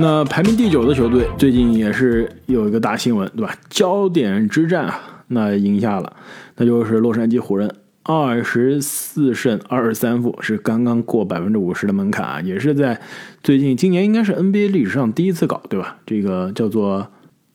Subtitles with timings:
[0.00, 3.54] 那排名第九的球队最近也是有一个大新闻，对吧？
[3.68, 6.10] 焦点之战啊，那赢下了，
[6.56, 7.70] 那就是洛杉矶湖人，
[8.04, 12.98] 二十四胜二十三负，是刚刚过百分之五十的门槛啊，也是在
[13.42, 15.98] 最近今年应该是 NBA 历史上第一次搞，对吧？
[16.06, 17.06] 这个叫做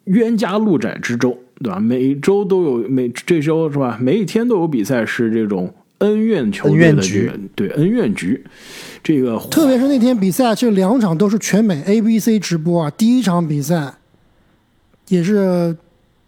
[0.03, 1.79] 冤家路窄之周，对吧？
[1.79, 3.97] 每周都有每这周是吧？
[3.99, 8.43] 每一天都有比赛是这种恩怨球队的这个对恩怨局。
[9.05, 12.91] 这个特别是那天比赛，这两场都是全美 ABC 直播啊。
[12.97, 13.93] 第一场比赛
[15.09, 15.77] 也是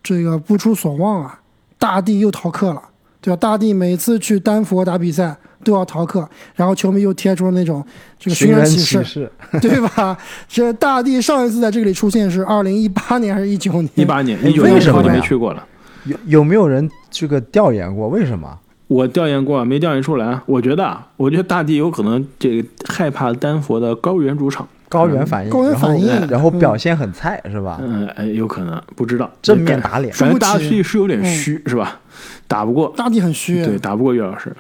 [0.04, 1.40] 这个不出所望啊，
[1.80, 2.82] 大地又逃课了，
[3.20, 3.35] 对吧？
[3.35, 7.84] 大地每次去丹佛打比赛都要逃课，然后球迷又贴出了那种
[8.20, 9.27] 这个寻人启事，
[9.59, 10.16] 对吧？
[10.48, 13.90] 这大地上一次在这里出现是二零一八年还是一九年？
[13.96, 15.66] 一八年，一九年时候就没去过了。
[16.05, 18.55] 有有没有人这个调研过为什么？
[18.88, 20.40] 我调研过，没调研出来。
[20.46, 27.80] 我觉得，我觉得大地有可能这个害怕丹佛的高原主场，高原反应，高原反应，然后表现很菜，是吧？
[27.82, 29.30] 嗯，哎，有可能，不知道。
[29.41, 31.99] 正面打脸，反正大地是有点虚，是吧？
[32.48, 34.55] 打不过，大地很虚，对，打不过岳老师。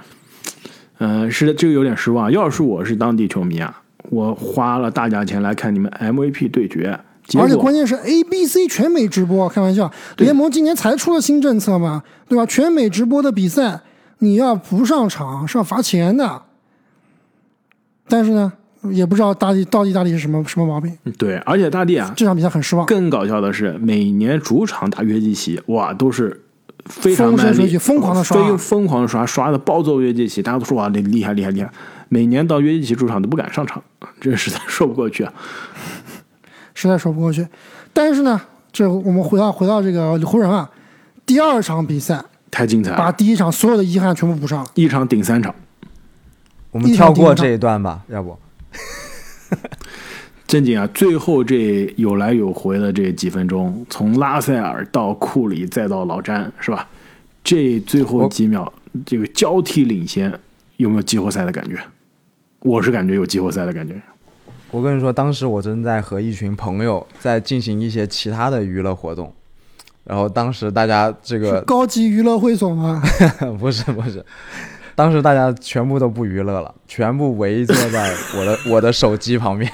[0.99, 2.29] 嗯，是的，这个有点失望。
[2.29, 6.99] 要是我是当地球迷啊，我花了大价钱来看你们 MVP 对决，
[7.39, 12.45] 而且关键是 ABC 全美直播，开玩笑，联盟今年才出了新政策嘛，对吧？
[12.45, 13.79] 全美直播的比赛。
[14.19, 16.41] 你要不上场是要罚钱的，
[18.07, 18.51] 但是呢，
[18.89, 20.97] 也不知道大地到底大地是什么什么毛病。
[21.19, 22.85] 对，而且大地啊，这场比赛很失望。
[22.87, 26.41] 更搞笑的是，每年主场打约基奇，哇，都是
[26.85, 31.71] 非常卖力，疯狂的刷，疯狂的刷，刷的暴揍约基奇，大家都说哇，厉厉害厉害厉害。
[32.09, 33.83] 每年到约基奇主场都不敢上场，
[34.19, 35.33] 这实在说不过去啊，
[36.73, 37.47] 实在说不过去。
[37.93, 40.67] 但是呢，这我们回到回到这个湖人啊，
[41.25, 42.23] 第二场比赛。
[42.49, 42.97] 太精彩了！
[42.97, 45.53] 把第一场所有的遗憾全部补上了，一场顶三场。
[46.71, 48.37] 我们跳过这一段吧，要不？
[50.47, 56.87] 正经啊，最后这有来有回的这几分钟，从拉塞尔到库里再到老詹，是吧？
[57.43, 58.71] 这最后几秒
[59.05, 60.33] 这个交替领先，
[60.77, 61.77] 有没有季后赛的感觉？
[62.59, 63.93] 我是感觉有季后赛的感觉。
[64.71, 69.33] 我跟你说，当时我正在和一群朋友在进行一些其他的娱乐活动。
[70.07, 73.01] 然后当时大家这个高级娱乐会所吗？
[73.59, 74.23] 不是不是，
[74.95, 79.69] 当时大家全部都不娱乐了，全部围坐在我的 我的手机旁边，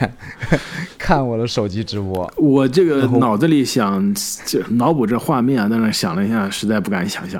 [0.97, 2.31] 看我的手机直播。
[2.37, 4.11] 我这个脑子里想
[4.45, 7.39] 就脑补这画面，啊，但是想了一下，实在不敢想象，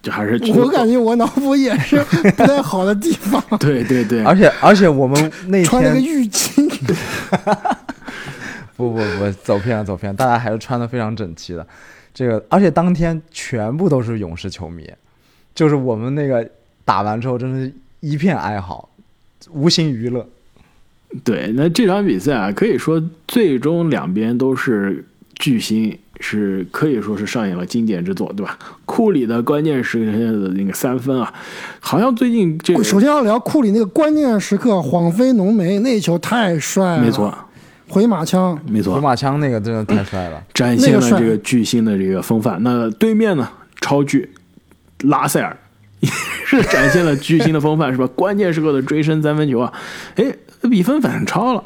[0.00, 3.44] 就还是我感觉我脑补也是不太好的地方。
[3.60, 6.66] 对对对，而且而且我们那天穿了个浴巾。
[8.74, 11.64] 不不不，走偏了走偏，大家还是穿的非常整齐的。
[12.14, 14.88] 这个，而且当天全部都是勇士球迷，
[15.54, 16.48] 就是我们那个
[16.84, 18.88] 打完之后，真是一片哀嚎，
[19.50, 20.26] 无心娱乐。
[21.24, 28.58] 对，那这场比赛啊，可以说最终两边都是巨星，是可以说是上演了经典之作，对吧？
[28.86, 31.32] 库里的关键时刻的那个三分啊，
[31.80, 37.34] 好像最近这首先要聊库里那个关键时刻晃飞浓眉那球太帅了，没错。
[37.92, 42.56] 回马枪，没错，回马枪那个真的太帅了，展现了这个巨星的这个风范。
[42.62, 43.46] 那对面呢，
[43.82, 44.30] 超巨
[45.00, 45.54] 拉塞尔
[46.00, 46.08] 也
[46.46, 48.06] 是展现了巨星的风范，是吧？
[48.16, 49.70] 关键时刻的追身三分球啊，
[50.16, 50.24] 哎，
[50.70, 51.62] 比分反超了。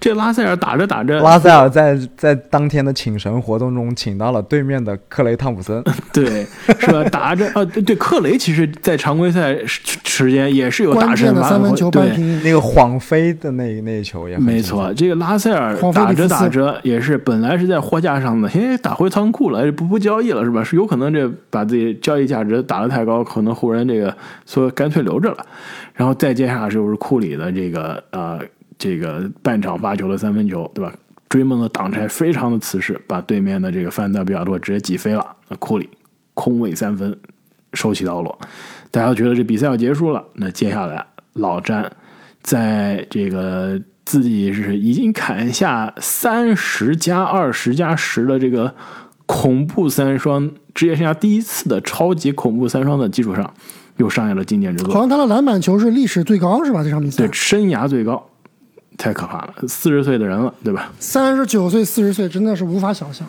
[0.00, 5.82] 这拉塞尔打着打着，拉塞尔在在当天的请神活动中，请到了对面的克雷汤普森，
[6.12, 6.46] 对，
[6.78, 7.02] 是吧？
[7.10, 14.92] 打着啊，对，克雷其实，在常规赛时间也是有打的三分球，对，那个晃飞的那那一球也没错。
[14.94, 20.62] 这个拉塞尔打着打着也是本来是在货架上的，嘿，打回仓库了，不不交易了，是吧？
[20.62, 24.16] 是有可能这把自己交易价值打得太高，可能湖人这个
[24.46, 25.38] 说干脆留着了。
[25.94, 28.38] 然后再接下来就是库里的这个呃。
[28.78, 30.94] 这个半场发球的三分球，对吧？
[31.28, 35.26] 追梦的挡拆非常的瓷实，把对面的这个范德比尔多直接挤飞了。
[35.48, 35.86] 那库里
[36.32, 37.14] 空位三分，
[37.74, 38.38] 手起刀落。
[38.90, 41.04] 大家觉得这比赛要结束了，那接下来
[41.34, 41.92] 老詹
[42.40, 48.74] 在这个自己是已经砍下三十加二十加十的这个
[49.26, 53.52] 恐怖三双，职业生涯第一次的超级恐怖三双的基础上，
[53.98, 54.94] 又上演了经典之作。
[54.94, 56.82] 好像他的篮板球是历史最高，是吧？
[56.82, 58.26] 这场比赛对，生涯最高。
[58.98, 60.92] 太可怕了，四十岁的人了，对吧？
[60.98, 63.26] 三十九岁、四十岁，真的是无法想象。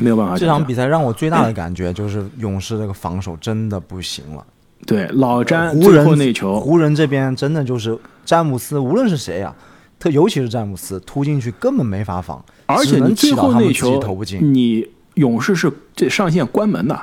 [0.00, 0.36] 没有办法。
[0.36, 4.44] 这场比赛让我最大的感觉就是勇士这个防守真的不行了。
[4.84, 9.54] 对，老詹湖人那球，湖人这边真的就是詹姆斯，无论是谁呀，
[9.98, 14.38] 特尤其是詹姆斯突进去根本没法防，而且你最后那球投不进。
[14.52, 16.98] 你勇士是这上线关门的，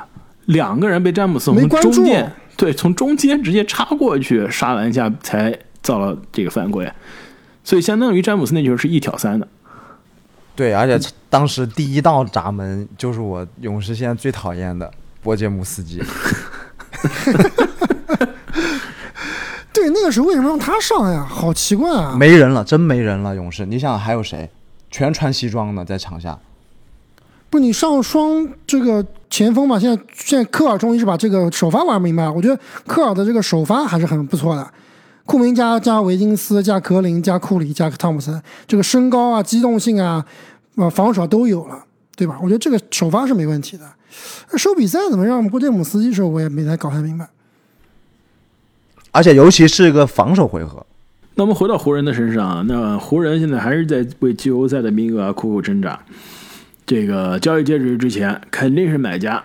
[0.46, 6.90] 两个人被詹姆斯从中间对从中间直接插过去杀篮下才造了这个犯规。
[7.64, 9.48] 所以相当于詹姆斯那球是一挑三的，
[10.54, 16.02] 对，而且当时第一道闸门就是我勇士现在最讨厌的波杰姆斯基。
[19.72, 21.26] 对，那个时候为什么让他上呀？
[21.28, 22.14] 好奇怪啊！
[22.16, 23.34] 没人了，真没人了。
[23.34, 24.48] 勇士，你想还有谁？
[24.90, 26.38] 全穿西装的在场下。
[27.50, 29.78] 不，你上双这个前锋嘛？
[29.78, 32.32] 现在现在科尔终于是把这个首发玩明白了。
[32.32, 34.70] 我觉得科尔的这个首发还是很不错的。
[35.26, 40.24] 库明加加维金斯加格林加库里加汤普森，这个身高啊、机动性啊、
[40.76, 41.84] 呃防守都有了，
[42.14, 42.38] 对吧？
[42.42, 43.84] 我觉得这个首发是没问题的。
[44.56, 47.28] 收比赛怎么让波杰姆斯基时候，我也没太搞太明白。
[49.10, 50.84] 而且尤其是一个防守回合。
[51.36, 55.98] 那我们回到湖人的身上，那湖人现在还是在为季后赛的名额苦苦挣扎。
[56.86, 59.42] 这个交易截止日之前肯定是买家。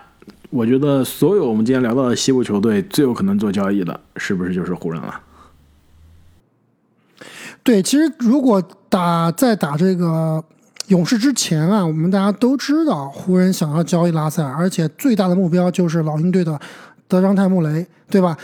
[0.50, 5.20] 我觉得所有我们今天聊到的西部球队最有可能做交易的，是不是就是湖人了？
[7.62, 10.42] 对，其实如果打在打这个
[10.88, 16.58] 勇士之前啊，我们大家都知道湖人想要交易拉塞尔，而且最大的目标就是老鹰队的
[17.06, 18.36] 德章泰穆雷，对吧？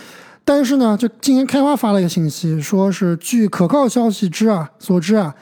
[0.44, 5.34] 但是呢，就今天开花发了一个信息，说是据可靠消息知啊所知啊，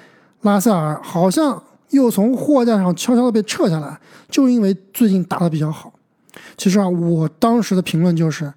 [0.43, 4.00] 拉塞尔好像又从货架上悄悄的被撤下来，
[4.31, 5.93] 就因为最近打的比较好。
[6.56, 8.50] 其实啊，我当时的评论就是，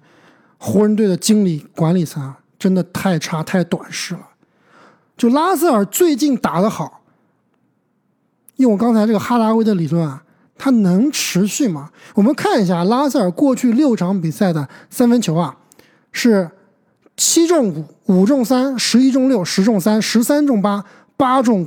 [0.56, 4.20] 湖人队的经理管理层啊，真的太差太短视了。
[5.18, 7.02] 就拉塞尔最近打得好，
[8.56, 10.22] 用我刚才这个哈达威的理论啊，
[10.56, 11.90] 他能持续吗？
[12.14, 15.56] 我们看一下拉塞尔过去六场比赛的三分球啊，
[16.12, 16.48] 是
[17.16, 20.84] 七中五，五中三，十一中六，十中三，十三中八，
[21.16, 21.66] 八中五，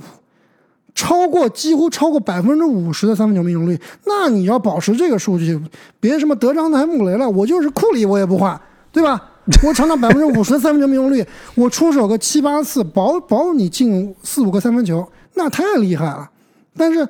[0.95, 3.77] 超过几乎超过百分之五十的三分球命中率。
[4.06, 5.62] 那你要保持这个数据，
[6.00, 8.59] 别什么德章泰穆雷了，我就是库里我也不换，
[8.94, 9.31] 对吧？
[9.64, 16.30] 我场场百分之五十的三分球命中率，我出手个七八次，保保你进四五个三分球，那太厉害了。
[16.78, 17.08] 但是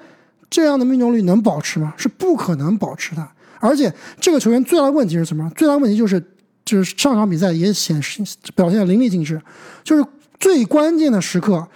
[0.49, 1.93] 这样的命中率能保持吗？
[1.97, 3.27] 是不可能保持的。
[3.59, 5.51] 而且这个球员最大的问题是什么？
[5.55, 6.19] 最大的问题就是，
[6.63, 8.23] 就是上场比赛也显示
[8.55, 9.39] 表现的淋漓尽致，
[9.83, 10.03] 就是
[10.39, 11.67] 最关键的时刻，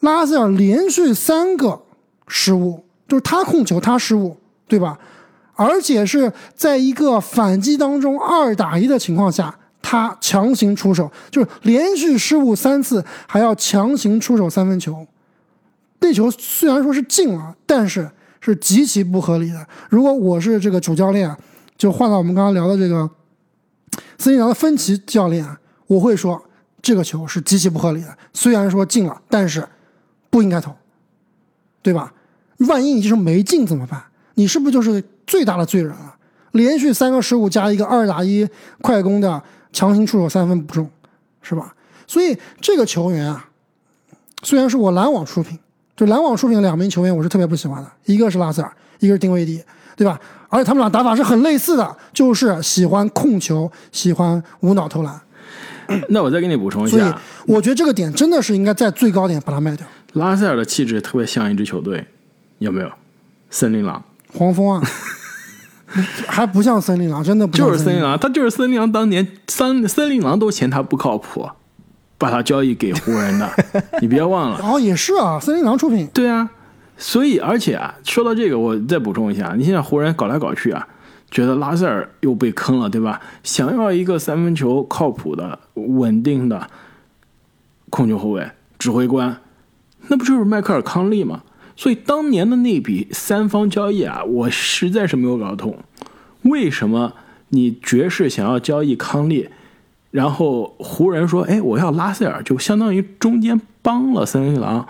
[0.00, 1.80] 拉塞尔连续三个
[2.26, 4.36] 失误，就是他控球他失误，
[4.66, 4.98] 对吧？
[5.60, 15.06] 而且是在一个反击当中二打一的情况下，他强行出手，就是连续失误三次，还要强行出手三分球。
[15.98, 18.10] 那球虽然说是进了，但是
[18.40, 19.66] 是极其不合理的。
[19.90, 21.36] 如果我是这个主教练，
[21.76, 23.10] 就换到我们刚刚聊的这个
[24.16, 25.46] 森林狼的芬奇教练，
[25.86, 26.42] 我会说
[26.80, 28.16] 这个球是极其不合理的。
[28.32, 29.68] 虽然说进了，但是
[30.30, 30.74] 不应该投，
[31.82, 32.14] 对吧？
[32.60, 34.02] 万一你就是没进怎么办？
[34.36, 36.16] 你是不是就是最大的罪人了？
[36.50, 38.44] 连续三个失误加一个二打一
[38.82, 39.40] 快攻的
[39.72, 40.90] 强行出手三分不中，
[41.40, 41.72] 是吧？
[42.08, 43.48] 所以这个球员啊，
[44.42, 45.56] 虽然是我篮网出品，
[45.96, 49.62] 就篮网出品的两名球员，我是特别不喜欢的，一个是拉塞尔，一个是丁威迪，
[49.94, 50.20] 对吧？
[50.48, 55.20] 而且他们俩打法是很类似的，就是喜欢控球，喜欢无脑投篮。
[56.10, 57.12] 那我再给你补充一下，所以
[57.46, 59.86] 我觉得这个点真的是应该在最高点把它卖掉。
[60.14, 62.04] 拉塞尔的气质特别像一支球队，
[62.58, 62.90] 有没有？
[63.50, 64.02] 森林狼。
[64.32, 64.82] 黄蜂啊，
[66.28, 68.90] 还不像森林狼，真的不就是森林狼，他就是森林狼。
[68.90, 71.48] 当年森森林狼都嫌他不靠谱，
[72.16, 73.50] 把他交易给湖人的，
[74.00, 74.60] 你别忘了。
[74.62, 76.08] 哦，也是啊，森林狼出品。
[76.14, 76.48] 对啊，
[76.96, 80.86] 所以而且啊，说到这个，我再补充一下，你现在湖人搞来搞去啊，
[81.30, 83.20] 觉得拉塞尔又被坑了，对吧？
[83.42, 86.68] 想要一个三分球靠谱的、稳定的
[87.88, 89.36] 控球后卫、指挥官，
[90.08, 91.42] 那不就是迈克尔康利吗？
[91.80, 95.78] 所以当年的那笔三方交易啊，我实在是没有搞通，
[96.42, 97.14] 为什么
[97.48, 99.48] 你爵士想要交易康利，
[100.10, 104.86] 然后湖人说，哎，我要拉塞尔，就相当于中间帮了森林狼，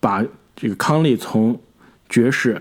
[0.00, 0.24] 把
[0.56, 1.60] 这个康利从
[2.08, 2.60] 爵士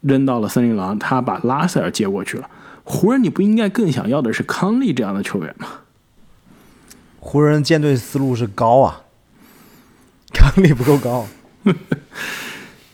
[0.00, 2.48] 扔到了森林狼，他把拉塞尔接过去了。
[2.84, 5.66] 湖人，你不应该更想要的是康利这样的球员吗？
[7.18, 9.02] 湖人舰队思路是高啊，
[10.32, 11.26] 康利不够高。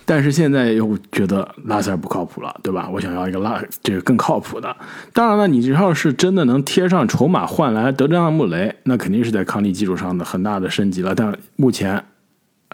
[0.04, 2.88] 但是现在又觉得拉塞尔不靠谱了，对吧？
[2.92, 4.76] 我想要一个拉这个更靠谱的。
[5.12, 11.14] 当然了，你要是真的能贴上筹码换来德章穆雷，那肯定是在康利基础上的很大的升级了。
[11.14, 12.04] 但目前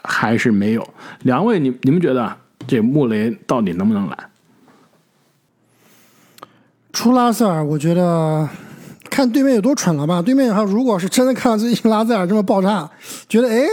[0.03, 0.87] 还是没有。
[1.23, 4.17] 两位，你你们觉得这穆雷到底能不能来？
[6.93, 8.49] 出拉塞尔，我觉得。
[9.11, 10.23] 看对面有多蠢了吧？
[10.23, 12.88] 对面他如果是真的看到最近拉塞尔这么爆炸，
[13.29, 13.67] 觉得哎，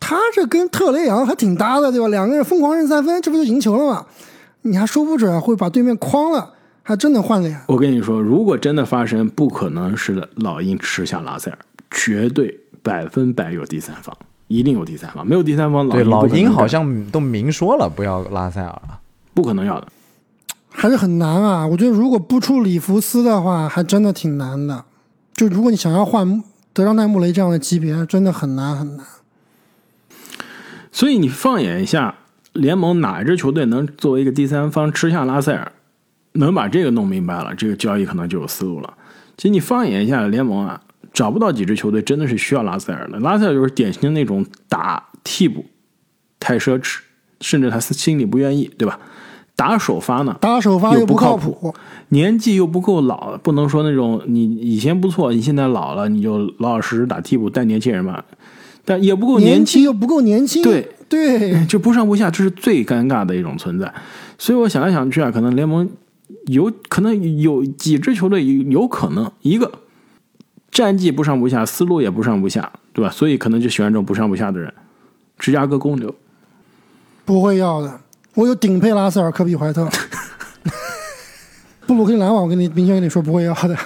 [0.00, 2.08] 他这跟特雷杨还挺搭的，对吧？
[2.08, 4.06] 两个人疯狂扔三分，这不就赢球了吗？
[4.62, 7.60] 你还说不准会把对面框了，还真能换脸。
[7.66, 11.58] 我跟你说，如果真的发生，不可能是老鹰吃下拉塞尔，
[11.90, 14.16] 绝对百分百有第三方。
[14.48, 18.98] 一定有第三方，没有第三方，对老鹰好像都明说了不要拉塞尔了，
[19.34, 19.86] 不可能要的，
[20.80, 21.66] 还是很难啊。
[21.66, 24.84] 我觉得如果不出里弗斯的话，还真的挺难的。
[25.34, 26.40] 就如果你想要换
[26.72, 29.04] 德章泰·穆雷这样的级别，真的很难很难。
[30.92, 32.14] 所以你放眼一下，
[32.52, 35.72] 联盟哪一支球队能作为一个第三方吃下拉塞尔，
[36.34, 38.94] 能把这个弄明白了，这个交易可能就有思路了。
[39.36, 40.80] 其实你放眼一下联盟啊，
[41.12, 43.18] 找不到几支球队真的是需要拉塞尔的。
[43.18, 45.66] 拉塞尔就是典型的那种打替补
[46.38, 46.98] 太奢侈，
[47.40, 48.98] 甚至他心里不愿意，对吧？
[49.58, 50.36] 打首发呢？
[50.40, 51.74] 打首发又不靠谱，
[52.10, 58.22] 年纪又不够老，不能说那种你以前不错，你现在老了，你就老老实实打替补带年轻人嘛。
[58.84, 63.92] 但也不够年轻，又不够年轻，对对， 就不上不下，这是最尴尬的一种存在。
[64.38, 65.90] 所以我想来想去啊，可能联盟
[66.46, 69.72] 有可能有几支球队有可能一个
[70.70, 73.10] 战绩不上不下，思路也不上不下，对吧？
[73.10, 74.72] 所以可能就喜欢这种不上不下的人。
[75.36, 76.14] 芝加哥公牛
[77.24, 78.00] 不会要的。
[78.38, 79.84] 我有顶配拉塞尔、科比、怀特，
[81.88, 83.76] 布鲁克林篮网，我跟你明确跟你说不会要的。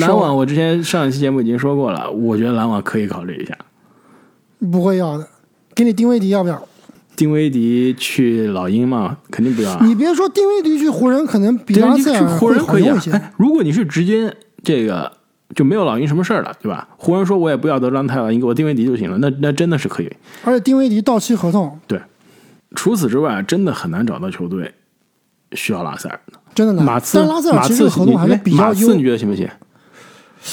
[0.00, 3.56] 篮网，我之前上一期节目已经说过了，我觉得篮网可以考虑一下。
[4.72, 5.28] 不会要的，
[5.76, 6.60] 给你丁威迪要不要？
[7.14, 9.78] 丁威迪去老鹰嘛，肯定不要。
[9.82, 13.12] 你别说丁威迪去湖人，可能比拉塞尔湖人可以一些。
[13.12, 15.12] 哎，如果你是直接这个
[15.54, 16.88] 就没有老鹰什么事儿了，对吧？
[16.96, 20.10] 湖人说我也不要德章泰了，你给我丁威迪就行了，那那真的是可以。
[20.42, 22.00] 而且丁威迪到期合同，对。
[22.76, 24.72] 除此之外，真的很难找到球队
[25.52, 26.84] 需要拉塞尔的，真的难。
[26.84, 28.94] 马刺，但拉塞尔其实合同还是比较优。
[28.94, 29.48] 你觉得行不行？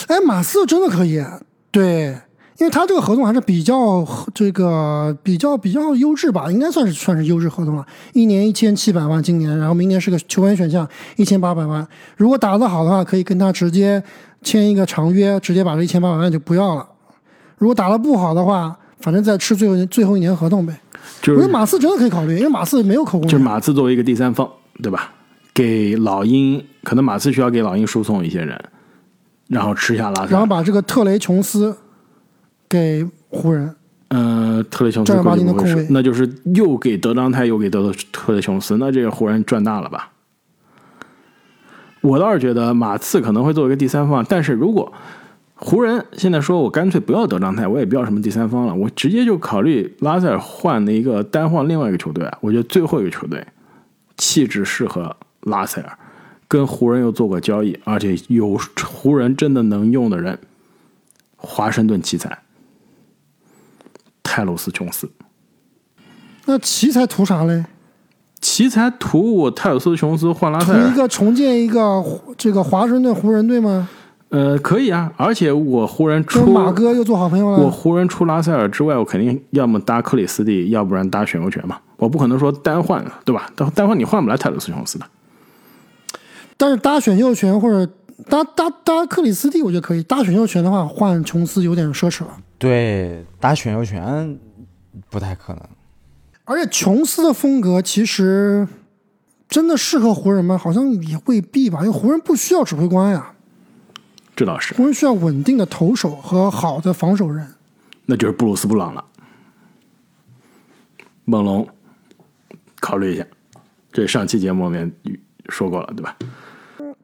[0.07, 1.24] 哎，马刺真的可以，
[1.71, 2.17] 对，
[2.57, 7.86] 因为他这个合同还是比较这个比较比较优质吧，应该算是算是优质合同了。
[8.13, 11.88] 一年一千七百万，今年，然后明年是个球员选项，一千八百万。
[12.17, 14.03] 如果打得好的话，可以跟他直接
[14.41, 16.86] 签一个长约，直接把这一千八百万就不要了。
[17.57, 20.75] 如果打得不好的话，反正再吃最后最后一年合同呗。
[21.21, 23.27] 就是马刺真的可以考虑，因为马刺没有口供。
[23.27, 24.49] 就是马刺作为一个第三方，
[24.81, 25.11] 对吧？
[25.53, 28.59] 给老鹰，可能马刺需要给老鹰输送一些人，
[29.47, 31.75] 然后吃下拉塞，然后把这个特雷琼斯
[32.69, 33.75] 给湖人。
[34.09, 40.11] 嗯，特雷琼斯正儿的控卫，那就是又给德章泰，又给德特雷琼斯，那这个湖人赚大了吧？
[42.01, 44.91] 我倒是觉得马刺可能会作为一个第三方，但是如果。
[45.59, 52.37] 湖人现在说：“我干脆不要德章泰，我也不要什么第三方了，我直接就考虑拉塞尔换的一个单换另外一个球队啊！
[52.41, 53.43] 我觉得最后一个球队
[54.17, 55.97] 气质适合拉塞尔，
[56.47, 60.37] 跟湖人又做过交易，而且有湖人真的能用的人，
[61.37, 62.37] 华盛顿奇才
[64.21, 65.09] 泰鲁斯琼斯。
[66.45, 67.65] 那奇才图啥嘞？
[68.39, 72.03] 奇才图我泰鲁斯琼斯换拉塞尔，图一个重建一个
[72.37, 73.89] 这个华盛顿湖人队吗？”
[74.29, 77.57] 呃，可以啊，而且我湖人出马哥又做好朋友了。
[77.60, 81.79] 我湖人出拉塞尔之外，我肯定要么搭克里斯蒂，要不然搭选秀权嘛。
[81.96, 83.50] 我不可能说单换，对吧？
[83.55, 85.05] 单单换你换不来泰勒斯琼斯的。
[86.57, 87.89] 但是搭选秀权或者
[88.27, 90.03] 搭搭搭克里斯蒂，我觉得可以。
[90.03, 92.31] 搭选秀权的话，换琼斯有点奢侈了。
[92.57, 94.38] 对，搭选秀权
[95.10, 95.62] 不太可能。
[96.43, 98.67] 而且琼斯的风格其实
[99.48, 100.57] 真的适合湖人吗？
[100.57, 103.31] 好像也未必吧，因为湖人不需要指挥官呀。
[104.38, 107.56] 这倒是，湖人需要稳定的投手和好的防守人，
[108.06, 109.03] 那就是布鲁斯布朗了。
[111.25, 111.67] 猛龙，
[112.79, 113.25] 考虑一下，
[113.91, 114.94] 这上期节目里面
[115.50, 116.15] 说过了，对吧？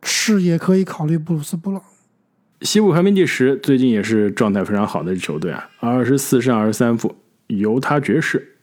[0.03, 1.81] 是也可以考虑布鲁斯布朗。
[2.61, 7.15] 西部排名第十，最近也是状态非常好的球队啊，二十四胜二十三负，
[7.47, 8.55] 犹他爵士，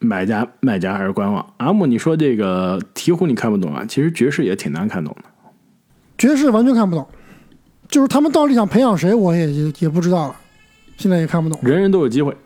[0.00, 1.54] 买家卖家还是观望。
[1.58, 3.84] 阿木，你说这个鹈鹕你看不懂啊？
[3.88, 5.30] 其实爵士也挺难看懂的，
[6.18, 7.06] 爵士完全看不懂。
[7.88, 10.36] 就是他们到底想培养谁，我也也也不知道了，
[10.96, 11.58] 现在也看不懂。
[11.62, 12.36] 人人都有机会，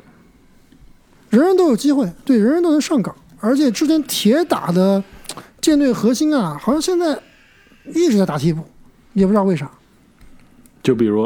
[1.30, 3.14] 人人都有机会，对，人人都能上岗。
[3.40, 5.02] 而且之前铁打的
[5.61, 7.18] 舰队核心啊，好像现在
[7.94, 8.62] 一直在打替补，
[9.14, 9.70] 也不知道为啥。
[10.82, 11.23] 就比如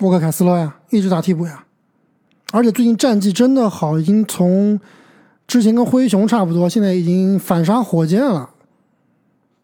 [0.00, 1.64] 沃克凯斯勒呀，一直打替补呀。
[2.52, 4.78] 而且最近战绩真的好，已经从
[5.46, 8.50] 之前跟灰熊差不多，现在已经反杀火箭了，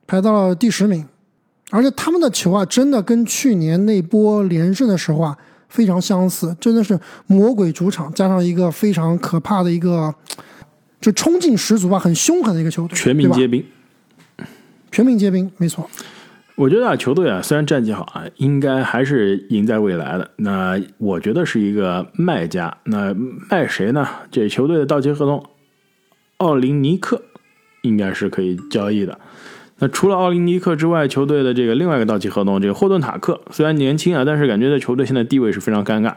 [0.07, 1.07] 排到了第十名。
[1.75, 5.37] 而且他们的球啊，真的跟去年那波连胜的时候啊
[5.69, 10.15] 非常相似，真的是魔鬼主场加上一个非常可怕的一个，
[11.01, 13.65] 就冲劲十足吧，很凶狠的一个球队，全民皆兵，
[14.93, 15.91] 全民皆兵，没错。
[16.55, 20.31] 我觉得啊，球队啊，虽然战绩好啊，应该还是赢在未来的。
[20.37, 23.13] 那我觉得是一个卖家，那
[23.51, 24.07] 卖谁呢？
[24.31, 25.45] 这球队的到期合同，
[26.37, 27.21] 奥林尼克
[27.83, 29.19] 应该是可以交易的。
[29.85, 36.15] 那除了奥林尼克之外，球队的这个另外一个到期合同，这个霍顿塔克虽然年轻啊，但是感觉在球队现在地位是非常尴尬。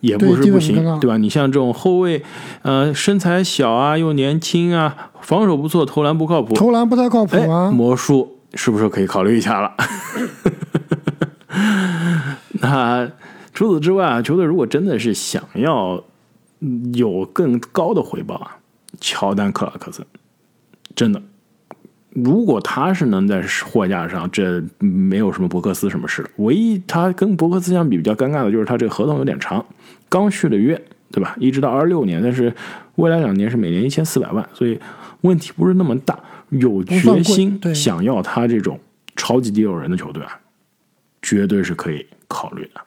[0.00, 1.18] 也不是不行，对吧？
[1.18, 2.22] 你像这种后卫，
[2.62, 7.70] 呃，身材小啊，又年轻啊，防守不错，投篮不靠谱，投篮不太靠谱啊。
[7.70, 9.74] 魔术是不是可以考虑一下了？
[12.60, 13.10] 那
[13.52, 16.02] 除此之外啊，球队如果真的是想要
[16.94, 18.56] 有更高的回报啊，
[18.98, 20.06] 乔丹克拉克森
[20.94, 21.20] 真的。
[22.24, 26.30] 如果他是能在货架上，这没有什么伯克斯什么事的。
[26.36, 29.62] 唯一他跟伯克斯相比比较尴尬的就是他这个合同有点长，
[30.08, 30.80] 刚续的约，
[31.10, 31.36] 对吧？
[31.38, 32.50] 一直到二六年，但是
[32.94, 34.80] 未来两年是每年一千四百万，所以
[35.20, 36.18] 问题不是那么大。
[36.50, 38.80] 有决心想要他这种
[39.16, 40.40] 超级第六人的球队啊，
[41.20, 42.80] 绝对是可以考虑的。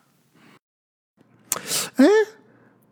[1.97, 2.05] 哎，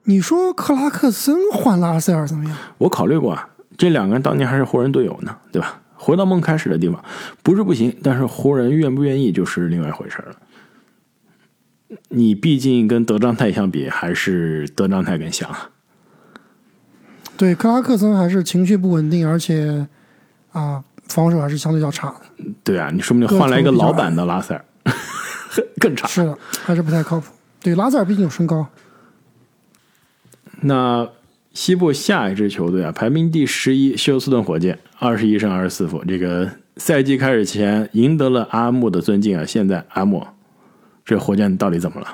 [0.04, 2.56] 你说克拉克森换拉塞尔怎么样？
[2.78, 5.82] 我考虑过啊，这两个人当年还是湖人队友呢，对吧？
[5.98, 7.04] 回到梦开始的地方，
[7.44, 10.36] 不是不行，但是湖人愿不愿意就是另外一回事了。
[12.10, 15.50] 你毕竟跟德章泰相比，还是德章泰更像。
[17.36, 19.88] 对，克拉克森还是情绪不稳定，而且
[20.52, 22.46] 啊，防守还是相对较差的。
[22.64, 24.66] 对啊，你说不定换来一个老版的拉塞尔，
[25.80, 26.08] 更差。
[26.08, 27.34] 是的，还是不太靠谱。
[27.62, 28.68] 对，拉塞尔毕竟有身高。
[30.62, 31.10] 那。
[31.58, 36.04] 西部下一支球队啊，排名第十一，休斯顿火箭，二十一胜二十四负。
[36.08, 40.24] 这个赛季开始前赢得了阿木的尊敬啊，现在阿木，
[41.04, 42.08] 这火箭到底怎么了？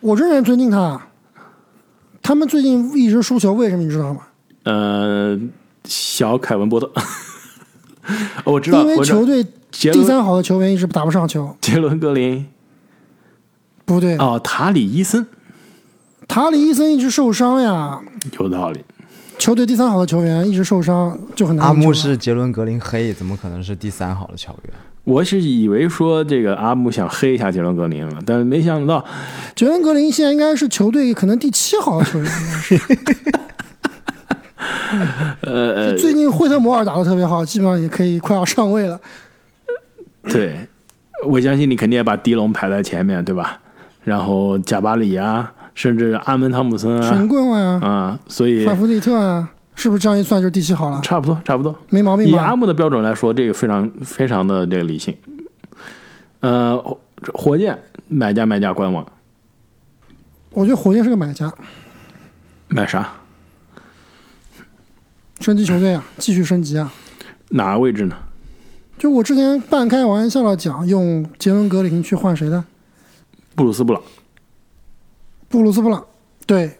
[0.00, 1.00] 我仍然尊敬他，
[2.20, 4.22] 他们最近一直输球，为什么你知道吗？
[4.64, 5.38] 呃，
[5.84, 6.92] 小凯文波特，
[8.42, 11.56] 我知道，因为球队第三好的球员一直打不上球。
[11.60, 12.44] 杰伦格林，
[13.84, 15.24] 不对，哦，塔里伊森。
[16.30, 18.00] 塔里伊森一直受伤呀，
[18.38, 18.80] 有道理。
[19.36, 21.66] 球队第三好的球员一直受伤，就很难。
[21.66, 24.72] 阿木是杰伦格林黑，怎么可能是第三好的球员？
[25.02, 29.04] 我是以为说这个阿木想黑一下杰伦格林了，但是没想到，
[29.56, 32.30] 杰伦格林现在应该是球队可能第七好的球员。
[35.40, 39.00] 呃，最近惠特摩尔打的特别好，基本上也可以快要上位了。
[40.28, 40.60] 对，
[41.26, 43.58] 我相信你肯定也把迪龙排在前面，对吧？
[44.04, 45.52] 然后贾巴里啊。
[45.80, 51.00] 甚至阿门汤普森啊，神棍啊，啊，所以范弗利特啊，是不是这样一算就是第七好了？
[51.00, 52.26] 差不多，差不多，没毛病。
[52.26, 55.16] 以阿木的标准来说，这个非常非常的这个理性。
[56.40, 56.78] 呃，
[57.32, 59.06] 火箭买家卖家观望。
[60.50, 61.50] 我觉得火箭是个买家。
[62.68, 63.14] 买啥？
[65.40, 66.92] 升级球队啊，继续升级啊。
[67.48, 68.14] 哪个位置呢？
[68.98, 72.62] 就我之前半开玩笑的讲，用杰伦格林去换谁的？
[73.54, 74.02] 布鲁斯布朗。
[75.50, 76.06] 布鲁斯布朗，
[76.46, 76.70] 对，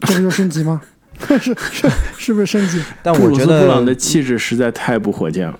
[0.00, 0.80] 这不就升级吗？
[1.18, 2.80] 是是是不是升级？
[3.02, 5.58] 但我觉得布朗的气质实在太不火箭了。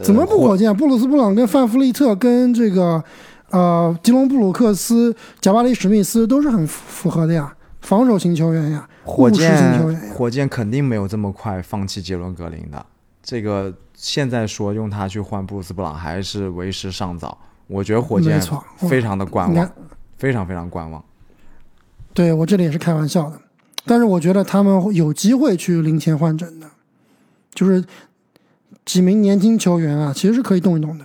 [0.00, 0.74] 怎么不火箭？
[0.76, 3.02] 布鲁斯布朗跟范弗利特跟这个
[3.50, 12.86] 呃吉隆布鲁克斯、贾巴里史密斯都是很符合的呀，防守型球员呀，火箭火箭肯定没有这么快放弃杰伦格林的。
[13.24, 17.36] 这个现在说用他去换布鲁斯布朗还是为时尚早。
[17.66, 18.40] 我觉得火箭
[18.76, 19.70] 非常的观望，
[20.18, 21.02] 非常非常观望。
[22.12, 23.40] 对我这里也是开玩笑的，
[23.84, 26.70] 但是我觉得他们有机会去零钱换整的，
[27.54, 27.84] 就是
[28.84, 31.04] 几名年轻球员啊，其实是可以动一动的。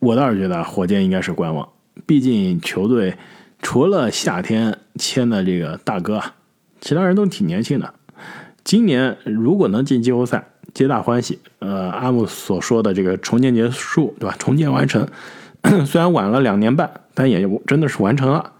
[0.00, 1.68] 我倒是觉得火箭应该是观望，
[2.04, 3.16] 毕竟球队
[3.60, 6.20] 除了夏天签的这个大哥，
[6.80, 7.94] 其他人都挺年轻的。
[8.64, 10.44] 今年如果能进季后赛，
[10.74, 11.38] 皆大欢喜。
[11.60, 14.34] 呃，阿姆所说的这个重建结束，对吧？
[14.38, 15.08] 重建完成。
[15.86, 18.52] 虽然晚了两年半，但也真的是完成了，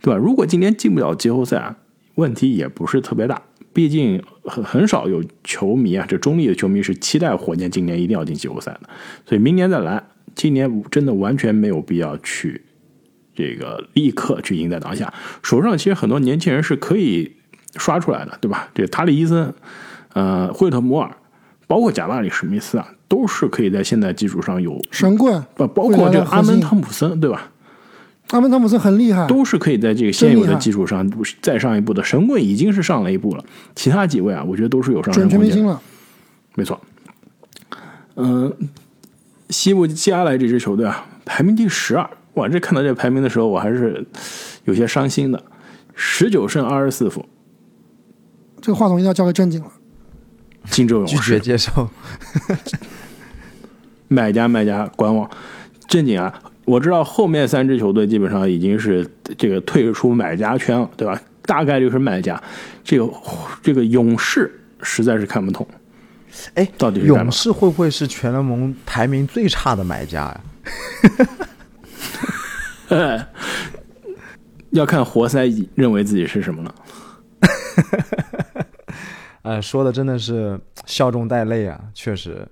[0.00, 0.18] 对吧？
[0.18, 1.74] 如果今年进不了季后赛，
[2.14, 3.42] 问题也不是特别大。
[3.72, 8.88] 毕竟很很少有球迷啊，这中立的球迷是期待火箭今年一定要进季后赛的。
[9.24, 10.02] 所以明年再来，
[10.34, 12.64] 今年真的完全没有必要去
[13.34, 15.12] 这个立刻去赢在当下。
[15.42, 17.36] 手上其实很多年轻人是可以
[17.76, 18.68] 刷出来的，对吧？
[18.74, 19.54] 这塔里伊森、
[20.14, 21.14] 呃，惠特摩尔，
[21.68, 22.88] 包括贾巴里史密斯啊。
[23.08, 27.50] 都是可以在现在基础上有神棍，不包括这个阿门汤普森，对吧？
[28.30, 32.04] 阿门汤普森很厉害，都是可以在这个现有的基础上再上一步的。
[32.04, 33.44] 神棍已经是上了一步了，
[33.74, 35.64] 其他几位啊，我觉得都是有上升空间。
[35.64, 35.80] 了，
[36.54, 36.78] 没错。
[38.16, 38.54] 嗯，
[39.48, 42.10] 西部接下来这支球队啊，排名第十二。
[42.34, 44.06] 哇，这看到这排名的时候，我还是
[44.64, 45.42] 有些伤心的。
[45.94, 47.24] 十九胜二十四负，
[48.60, 49.72] 这个话筒一定要交给正经了。
[50.70, 51.88] 金州勇士拒绝接受。
[54.08, 55.30] 买家卖家观望，
[55.86, 56.42] 正经啊！
[56.64, 59.06] 我知道后面三支球队基本上已经是
[59.38, 61.20] 这个退出买家圈了，对吧？
[61.42, 62.42] 大概率是买家。
[62.84, 63.10] 这个
[63.62, 65.66] 这个勇士实在是看不通。
[66.54, 70.24] 哎，到底勇士会不会是全联盟排名最差的买家
[72.90, 73.26] 呀？
[74.70, 76.74] 要看活塞认为自己是什么了。
[79.42, 81.80] 呃，说的真的是笑中带泪啊！
[81.94, 82.46] 确实，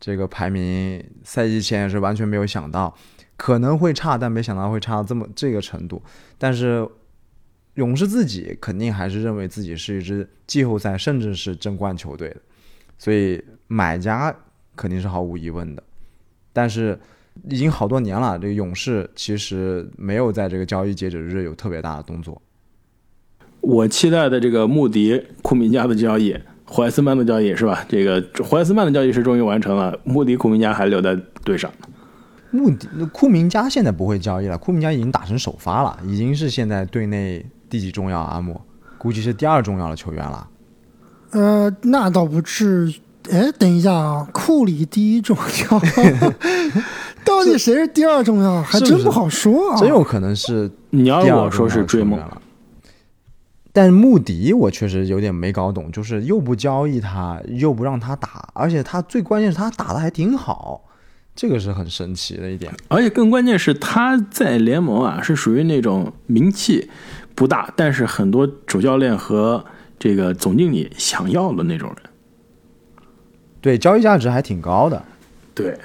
[0.00, 2.96] 这个排名赛季前也是完全没有想到
[3.36, 6.02] 可能会差，但没想到会差到这么这个程度。
[6.38, 6.88] 但是
[7.74, 12.36] 勇士自己肯定还是认为自己是一支季后赛甚至是争冠球队的，
[12.98, 14.34] 所以买家
[14.74, 15.82] 肯定是毫无疑问的。
[16.52, 16.98] 但是
[17.48, 22.40] 已经好多年了，这个勇士其实没有在这个交易截止日有特别大的动作。
[23.60, 26.36] 我期待的这个穆迪、库明加的交易，
[26.72, 27.84] 怀斯曼的交易是吧？
[27.88, 31.70] 这个怀斯曼的交易是终于完成了，穆迪、库明加还留在队上。
[32.50, 38.20] 穆迪、库明加现在不会交易了，库明加已经打成首发了，已经是现在队内第几重要？
[38.20, 38.60] 阿莫
[38.98, 40.48] 估计是第二重要的球员了。
[41.32, 42.94] 呃，那倒不是。
[43.30, 45.36] 哎，等一下啊，库里第一重
[45.70, 45.78] 要，
[47.22, 48.62] 到底谁是第二重要？
[48.62, 49.76] 还真不好说啊。
[49.78, 52.42] 真有可能是你要我说是追梦了。
[53.72, 60.84] 但穆迪我确实有点没搞懂，就是又不交易他，又不让他打，而且他最关键是他打的还挺好，
[61.36, 62.72] 这个是很神奇的一点。
[62.88, 66.90] 而且更关键是他在联盟啊是属于那种名气
[67.36, 69.64] 不大，但是很多主教练和
[69.98, 72.10] 这个总经理想要的那种人。
[73.60, 75.00] 对，交易价值还挺高的。
[75.54, 75.78] 对，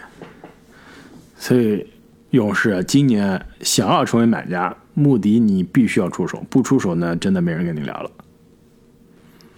[1.37, 1.85] 所以
[2.31, 4.75] 勇士今年想要成为买家。
[4.95, 8.09] 穆迪，你必须要出手，不出手呢，真的没人跟你聊了。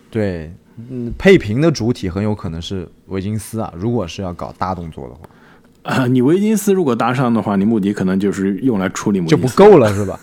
[0.09, 0.51] 对，
[0.89, 3.71] 嗯，配平的主体很有可能是维金斯啊。
[3.77, 10.19] 如果是要搞大动作的话，啊，你维金斯如果搭上的话，你穆迪可能就是用来处理就不够了，是吧？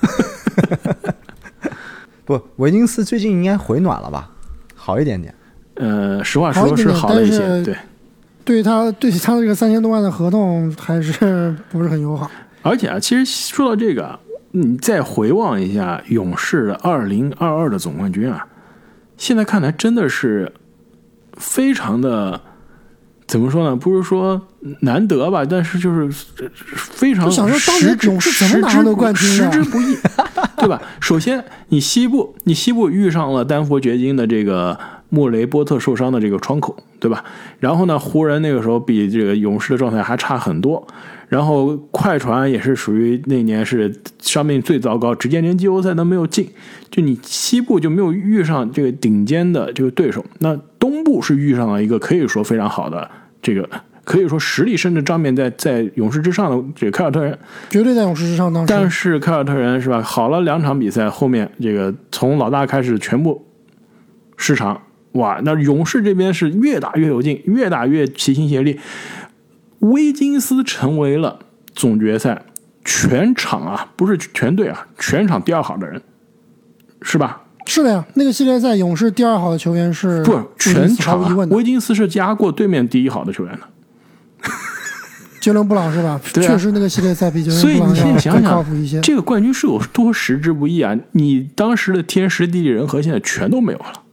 [2.26, 4.30] 不，维金斯最近应该回暖了吧？
[4.74, 5.34] 好一点点。
[5.74, 7.76] 呃，实话说是好了一些，对。
[8.44, 12.30] 对他，对他这个三千多万的合同还是不是很友好。
[12.60, 14.18] 而且啊，其实说到这个。
[14.56, 18.46] 你再回望一下勇士的二零二二的总冠军啊，
[19.16, 20.52] 现在看来真的是
[21.36, 22.40] 非常的
[23.26, 23.74] 怎么说呢？
[23.74, 24.40] 不是说
[24.80, 26.08] 难得吧，但是就是
[26.76, 29.96] 非常时之时之时之不易，
[30.56, 30.80] 对吧？
[31.00, 37.24] 首先，你西部你西部遇上了丹佛掘金的这个穆雷波特受伤的这个窗口，对吧？
[37.58, 40.86] 然后呢，湖人那个时候比这个勇士的状态还差很多。
[41.28, 46.48] 然后快船也是属于那年是伤病最糟糕，直接连季后赛都没有进。
[46.90, 53.10] 就你西部就没有遇上这个顶尖的这个对手，那东部是遇上了一个可以说非常好的
[53.42, 53.68] 这个，
[54.04, 57.36] 可以说实力甚至账面在在勇士之上的这个凯尔特人，
[57.68, 58.52] 绝对在勇士之上。
[58.52, 60.00] 当时，但是凯尔特人是吧？
[60.02, 63.44] 好了两场比赛，后面这个从老大开始全部
[64.36, 64.80] 失常，
[65.12, 65.40] 哇！
[65.42, 68.78] 那勇士这边是越打越有劲，越打越齐心协力。
[69.84, 71.38] 威金斯成为了
[71.74, 72.42] 总决赛
[72.84, 76.00] 全场啊，不是全队啊，全场第二好的人，
[77.02, 77.42] 是吧？
[77.66, 81.36] 是的呀，那个系列赛勇士第二好的球员是不全场？
[81.48, 83.60] 威金斯是压过对面第一好的球员的，
[85.40, 86.20] 杰伦布朗是吧？
[86.32, 89.00] 确实那个系列赛比杰伦布朗更靠谱一些。
[89.00, 90.94] 这个冠军是有多实之不易啊！
[91.12, 94.03] 你当时的天时地利人和现在全都没有了。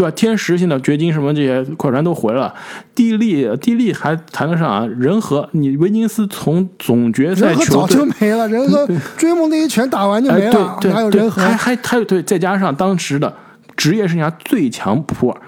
[0.00, 0.10] 对吧？
[0.16, 2.54] 天时现在掘金什么这些快船都回了，
[2.94, 4.86] 地利地利还谈得上啊？
[4.86, 11.42] 人和你维金斯从总决赛球早就没了，人和追梦那一拳打完就没了，哪有人和？
[11.42, 13.30] 还还还对，再加上当时的
[13.76, 15.40] 职业生涯最强普尔，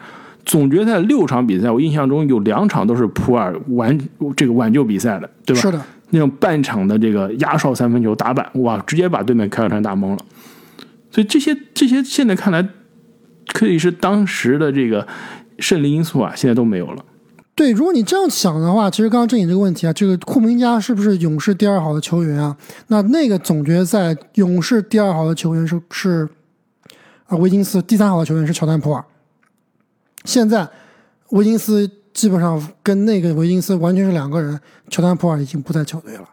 [0.45, 3.99] 总决赛六场比赛，我印象中有两场都是普尔挽
[4.37, 5.63] 这个挽救比赛的，对吧？
[5.63, 10.19] 是的，那种半场的这个压哨三分球打板，哇，直接把对面凯尔特人打懵了。
[11.11, 12.69] 所以这些这些现在看来。
[13.49, 15.07] 可以是当时的这个
[15.59, 17.05] 胜利因素啊，现在都没有了。
[17.55, 22.57] 对，如果你这样想的话，其实刚刚正你这个问题啊，这个库明加是不是勇士第二好的球员啊？
[22.87, 26.27] 那那个总决赛勇士第二好的球员是是
[27.27, 29.05] 啊维金斯，第三好的球员是乔丹普尔。
[30.25, 30.67] 现在
[31.29, 36.27] 维金斯基本上跟那个维金斯完全是两个人，乔丹普尔已经不在球队了。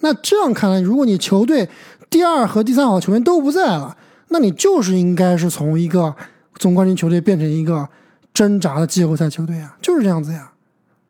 [0.00, 1.68] 那这样看来，如果你球队
[2.08, 3.94] 第二和第三好的球员都不在了，
[4.28, 6.16] 那你就是应该是从一个。
[6.56, 7.88] 总冠军球队变成一个
[8.32, 10.52] 挣扎的季后赛球队啊，就是这样子呀，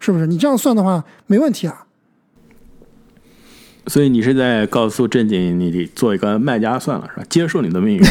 [0.00, 0.26] 是不是？
[0.26, 1.86] 你这样算的话，没问题啊。
[3.88, 7.26] 所以你是在告诉正经，你得做一个卖家算了，是吧？
[7.28, 8.04] 接受你的命运。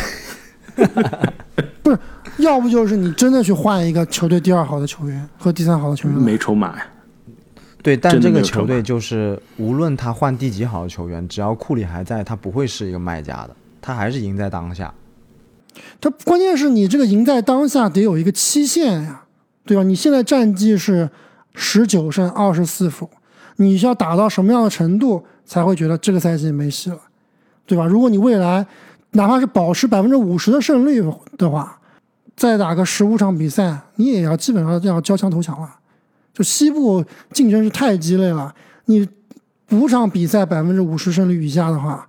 [1.82, 1.98] 不是，
[2.38, 6.18] 要不就是你真的去换一个球队第二好的球员和第三好的球员。
[6.18, 6.86] 没筹码呀。
[7.82, 14.94] 对，但这个球队就是无论他换第几好的球员，只要库里还在，他不会是一个卖家的，他还是赢在当下。
[16.02, 19.24] 他关键是你这个赢在当下得有一个期限呀，
[19.64, 19.84] 对吧？
[19.84, 21.08] 你现在战绩是
[21.54, 23.08] 十九胜二十四负，
[23.58, 27.00] 你需要打到什么样的程度才会觉得这个赛季没戏了，
[27.68, 27.86] 对吧？
[27.86, 28.66] 如果你未来
[29.12, 31.04] 哪怕是保持百分之五十的胜率
[31.38, 31.80] 的话，
[32.36, 35.70] 再打个十五场比赛，你也要基本上要交枪投降了。
[36.34, 39.08] 就西部竞争是太激烈了，你
[39.70, 42.08] 五场比赛百分之五十胜率以下的话，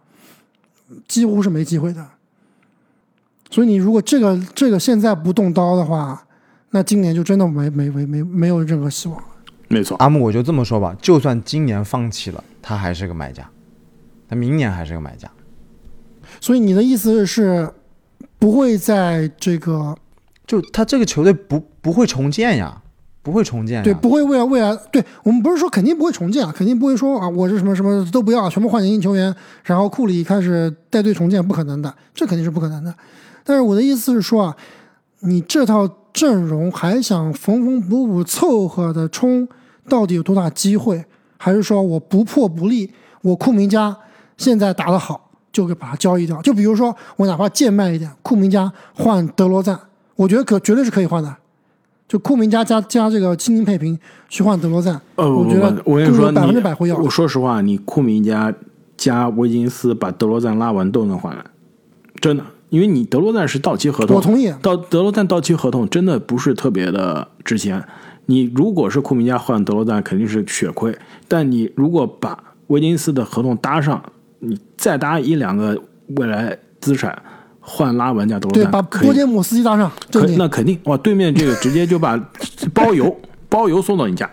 [1.06, 2.06] 几乎是没机会的。
[3.52, 6.26] 所以你如果这个这个现在不动刀的话，
[6.70, 9.24] 那今年就真的没没没没没有任何希望了。
[9.68, 13.46] 没错，阿木，我就这么说吧，就算今年放弃了，他还是个买家，
[14.26, 15.30] 他明年还是个买家。
[16.40, 17.68] 所以你的意思是，
[18.38, 19.94] 不会在这个，
[20.46, 22.80] 就他这个球队不不会重建呀，
[23.22, 23.82] 不会重建。
[23.82, 29.34] 对，不会未来未来，对我们不是说肯定不会重建啊，肯定不会说啊，我是什么什么都不要，全部换年轻球员，
[29.64, 32.94] 然后库里开始带队重建，不可能的，这肯定是不可能的。
[33.44, 34.56] 但是我的意思是说啊，
[35.20, 39.48] 你这套阵容还想缝缝补补凑合的冲，
[39.88, 41.04] 到底有多大机会？
[41.36, 42.92] 还是说我不破不立？
[43.22, 43.96] 我库明加
[44.36, 45.28] 现在打得好。
[45.52, 49.78] 就给把它交易掉，就比如说我哪怕贱卖一点，库明加换德罗赞，
[50.16, 51.36] 我觉得可绝对是可以换的。
[52.08, 53.98] 就库明加加加这个青金配平
[54.30, 56.96] 去换德罗赞，呃，我觉得我跟你说，百分之百会要。
[56.96, 58.50] 我说实话，你库明加
[58.96, 61.44] 加威金斯把德罗赞拉完都能换来，
[62.18, 64.50] 真的，因为你德罗赞是到期合同，我同意。
[64.62, 67.84] 到德罗赞到期合同真的不是特别的值钱。
[68.24, 70.96] 你如果是库明加换德罗赞，肯定是血亏。
[71.28, 74.02] 但你如果把威金斯的合同搭上，
[74.38, 75.78] 你再搭一两个
[76.16, 77.22] 未来资产
[77.60, 79.92] 换拉文加德罗赞，对，把波杰姆斯基搭上，
[80.38, 80.96] 那肯定哇！
[80.96, 82.16] 对面这个直接就把
[82.72, 83.14] 包邮
[83.50, 84.30] 包邮送到你家。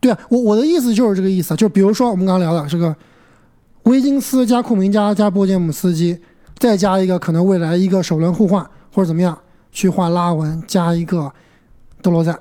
[0.00, 2.94] 对啊，我我的意思就是这个意思，就比如说我们刚刚聊的这个
[3.84, 6.18] 威金斯加库明加加波杰姆斯基，
[6.60, 9.36] 再加一个可能未来一个首轮互换或者怎么样
[9.72, 11.32] 去换拉文加一个
[12.00, 12.38] 德罗赞。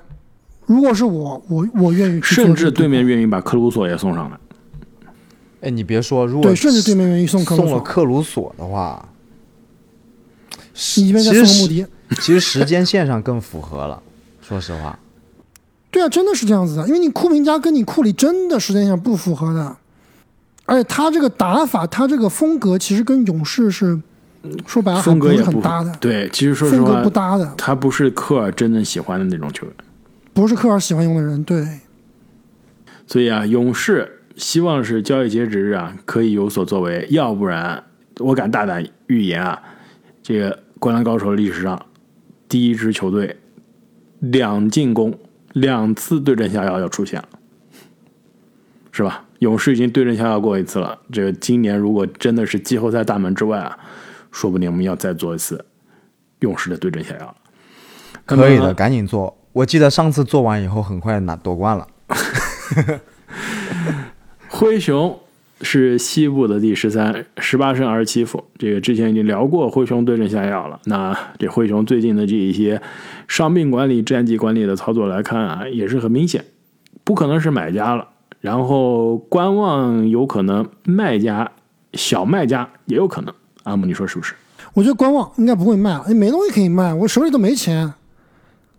[0.67, 4.37] 如果是我，我我愿意，甚至对面愿意把克鲁索也送上来。
[5.61, 9.09] 哎，你别说，如果对，甚至对面愿意送送了克鲁索的话，
[10.97, 11.85] 你一边在送穆迪，
[12.21, 14.01] 其实时间线上更符合了。
[14.41, 14.97] 说实话，
[15.91, 19.75] 对啊，真的是这样子的，因为你库明加跟你库里真的时间线不符合的，
[20.65, 23.99] 而且他这个打法，他这个风格其实跟勇士是
[24.65, 25.91] 说白了风格也很搭的。
[25.99, 29.75] 对，其实说实话不搭的，他不是科尔真正喜欢的那种球员，
[30.33, 31.43] 不是科尔喜欢用的人。
[31.43, 31.65] 对，
[33.07, 34.15] 所以啊，勇士。
[34.37, 37.83] 希望是交易截止日啊，可以有所作为，要不然
[38.19, 39.61] 我敢大胆预言啊，
[40.23, 41.77] 这个灌篮高手历史上
[42.47, 43.35] 第一支球队
[44.19, 45.13] 两进攻
[45.51, 47.27] 两次对阵下药要出现了，
[48.93, 49.25] 是吧？
[49.39, 53.77] 勇士已经对阵下药过一次了，这个今年如果真的是季后赛大门之外啊，
[54.31, 55.65] 说不定我们要再做一次
[56.39, 57.35] 勇士的对阵下药了。
[58.25, 59.35] 可以的，赶紧做。
[59.51, 61.87] 我记得上次做完以后，很快拿夺冠了。
[64.47, 65.19] 灰熊
[65.61, 68.43] 是西部的第十三，十八胜二十七负。
[68.57, 70.79] 这个之前已经聊过，灰熊对阵下药了。
[70.85, 72.81] 那这灰熊最近的这一些
[73.27, 76.45] 伤病管理、战绩管理的操作来看啊，也是很明显，
[77.03, 78.07] 不可能是买家了。
[78.41, 81.51] 然后观望，有可能卖家、
[81.93, 83.33] 小卖家也有可能。
[83.69, 84.33] 阿姆，你说是不是？
[84.73, 87.93] 我觉得观望应该不会卖了，没东西可以卖，我手里都没钱，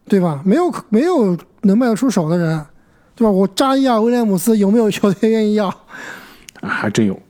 [0.07, 0.43] 对吧？
[0.45, 2.67] 没有没有能卖得出手的人。
[3.17, 3.31] 对吧？
[3.31, 5.69] 我扎伊尔威廉姆斯有没有球队愿意要？
[6.61, 7.21] 啊，还真有。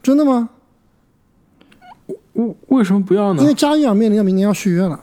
[0.00, 0.48] 真的吗？
[2.34, 3.42] 为为什么不要呢？
[3.42, 5.00] 因为扎伊尔面临着明年要续约了。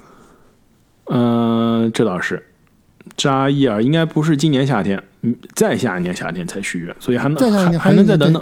[1.07, 2.41] 嗯，这倒是。
[3.17, 8.41] 扎伊尔应该不是今年夏天，嗯再下一年夏天才续约，所以还能再下一年还能再等等。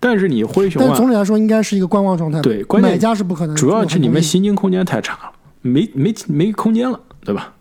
[0.00, 2.40] 但是你灰熊，但总体来说应该是一个观望状态。
[2.40, 3.54] 对，买家是不可能。
[3.54, 7.52] 主要是你们薪金空间太差了，没没没空间了，对吧？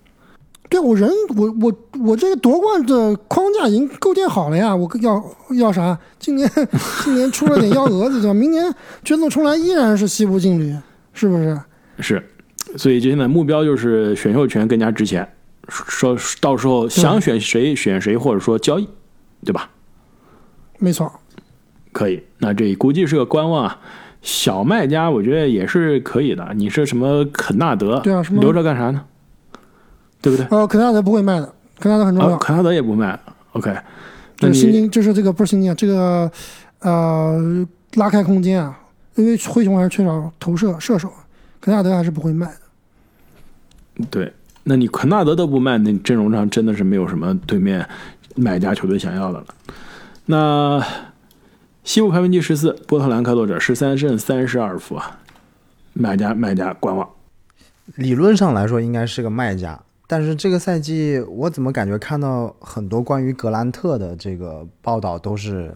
[0.69, 1.73] 对我人我我
[2.05, 5.23] 我这个夺冠的框架已经构建好了呀，我要
[5.57, 5.97] 要啥？
[6.19, 6.49] 今年
[7.03, 8.33] 今年出了点幺蛾子对吧？
[8.33, 8.71] 明年
[9.03, 10.75] 卷土重来依然是西部劲旅，
[11.11, 11.59] 是不是？
[11.99, 12.23] 是，
[12.77, 15.27] 所以就现在目标就是选秀权更加值钱，
[15.67, 18.87] 说到时候想选谁选谁，或者说交易，
[19.43, 19.69] 对吧？
[20.77, 21.11] 没错，
[21.99, 22.23] 可以。
[22.37, 23.77] 那这估计是个观望啊，
[24.21, 26.47] 小卖家我觉得也是可以的。
[26.55, 27.99] 你是什么肯纳德？
[27.99, 29.03] 对啊，什么留着干啥呢？
[30.21, 30.47] 对不对？
[30.49, 32.37] 呃，肯纳德不会卖的，肯纳德很重要。
[32.37, 33.19] 肯纳德也不卖
[33.51, 33.75] ，OK。
[34.37, 36.31] 这新金就是这个不是新金啊，这个
[36.79, 38.79] 呃拉开空间啊，
[39.15, 41.11] 因为灰熊还是缺少投射射手，
[41.59, 44.05] 肯纳德还是不会卖的。
[44.09, 44.31] 对，
[44.63, 47.85] 那你肯纳德都不卖，那阵容上真的是没有什么对面
[48.35, 49.45] 买家球队想要的了。
[50.25, 50.81] 那
[51.89, 55.17] 西部排名第十四，波特兰开拓者十三胜三十二负啊，
[55.93, 57.09] 买家卖家观望。
[57.95, 59.81] 理论上来说应该是个卖家。
[60.05, 65.75] 但是这个赛季，我怎么感觉看到很多关于格兰特的这个报道都是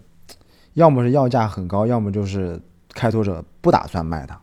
[0.74, 2.62] 要么是要价很高，要么就是
[2.94, 4.40] 开拓者不打算卖他。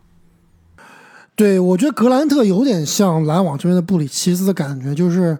[1.37, 5.37] 对，我觉得格兰特有点像篮网这边的布里奇斯的感觉，就是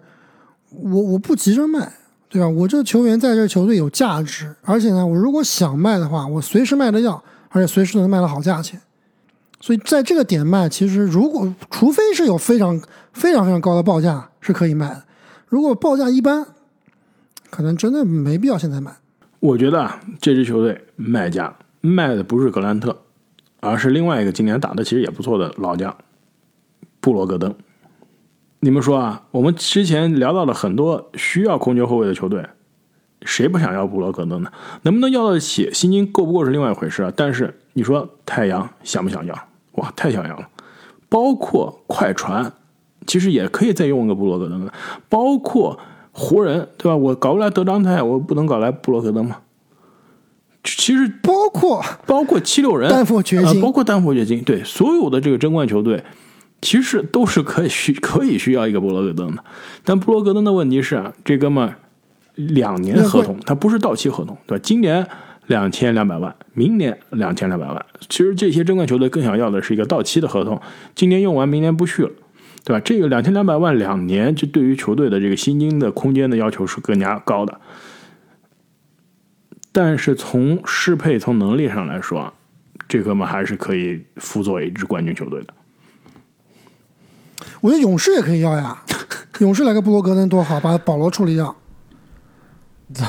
[0.70, 1.92] 我我不急着卖，
[2.32, 2.48] 对吧？
[2.48, 8.80] 我这个球员在这球队有价值，而且呢，我如果想卖的话，我随时卖得掉，而且随时能卖到好价钱。
[9.60, 12.80] 所以在这个点卖，其实如果除非是有非常
[13.12, 15.04] 非常非常高的报价是可以卖的，
[15.46, 16.46] 如果报价一般，
[17.50, 18.90] 可能真的没必要现在买。
[19.40, 22.96] 我觉得啊，这支球队卖家卖的不是格兰特。
[23.64, 25.96] 而是另外一个今年打的其实也不错的老将
[27.00, 27.54] 布罗格登。
[28.64, 32.46] 你们说啊，我们之前聊到了很多需要控球后卫的球队，
[33.22, 34.52] 谁不想要布罗格登呢？
[34.82, 37.12] 能不能要得起，薪金够不够是另外一回事啊。
[37.16, 39.36] 但是你说太阳想不想要？
[39.72, 40.48] 哇，太想要了！
[41.08, 42.52] 包括快船，
[43.04, 44.72] 其实也可以再用个布罗格登的。
[45.08, 45.76] 包括
[46.12, 46.96] 湖人，对吧？
[46.96, 49.38] 我搞不来德章泰，我不能搞来布罗格登吗？
[50.62, 56.04] 其实包括包括七六人、丹佛掘金，包括丹佛掘金，对所有的这个争冠球队，
[56.62, 59.44] 其实都是可以需可以需要一个布罗格登的。
[59.84, 61.74] 但布罗格登的问题是啊，这哥们
[62.36, 64.62] 两年合同，他不是到期合同，对吧？
[64.64, 65.06] 今年
[65.48, 67.84] 两千两百万，明年两千两百万。
[68.08, 70.58] 其实这些争冠球队更想要的是一个到期的合同，
[70.94, 72.10] 今年用完，明年不续了，
[72.64, 72.80] 对吧？
[72.80, 77.60] 这个两千两百万两年，就对于球队的这个薪金的空间的要求是更加高的。
[79.72, 82.32] 但是从适配、从能力上来说，
[82.86, 85.54] 这哥们还是可以辅佐一支冠军球队的。
[87.62, 88.82] 我觉得勇士也可以要呀，
[89.38, 91.56] 勇士来个布罗格登多好，把保罗处理掉。